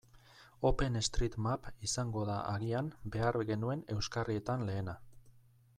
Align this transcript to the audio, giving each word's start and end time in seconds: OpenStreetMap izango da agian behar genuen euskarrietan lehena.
OpenStreetMap 0.69 1.69
izango 1.89 2.23
da 2.31 2.37
agian 2.55 2.91
behar 3.17 3.37
genuen 3.53 3.87
euskarrietan 3.97 4.65
lehena. 4.71 4.97